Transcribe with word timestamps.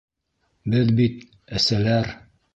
Беҙ 0.75 0.89
бит... 1.01 1.21
әсәләр! 1.61 2.13